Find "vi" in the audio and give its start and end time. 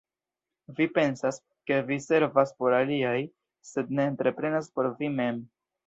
0.79-0.87, 1.91-1.99, 5.03-5.17